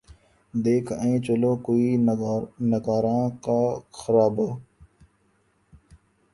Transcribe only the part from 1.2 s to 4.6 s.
چلو کوئے نگاراں کا خرابہ